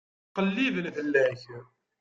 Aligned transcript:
Ttqelliben 0.27 0.87
fell-ak. 0.95 1.41